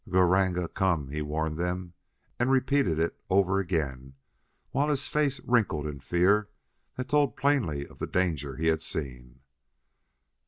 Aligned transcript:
"Gr 0.09 0.17
r 0.17 0.25
ranga 0.27 0.67
come!" 0.67 1.09
he 1.09 1.21
warned 1.21 1.59
them, 1.59 1.93
and 2.39 2.49
repeated 2.49 2.97
it 2.97 3.15
over 3.29 3.59
again, 3.59 4.15
while 4.71 4.89
his 4.89 5.07
face 5.07 5.39
wrinkled 5.41 5.85
in 5.85 5.99
fear 5.99 6.49
that 6.95 7.09
told 7.09 7.37
plainly 7.37 7.85
of 7.85 7.99
the 7.99 8.07
danger 8.07 8.55
he 8.55 8.65
had 8.65 8.81
seen. 8.81 9.41